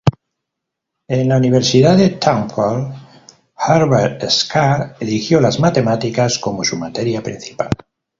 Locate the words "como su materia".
6.39-7.21